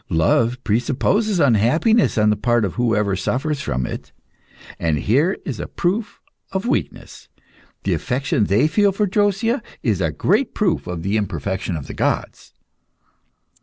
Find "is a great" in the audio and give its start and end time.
9.83-10.55